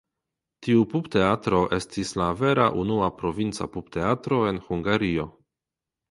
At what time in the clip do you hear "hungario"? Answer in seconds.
4.71-5.27